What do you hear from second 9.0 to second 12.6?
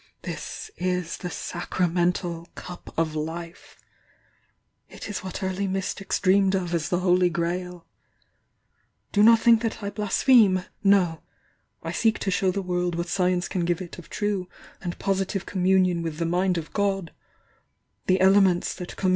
Do not think that I blaspheme! no! I seek to show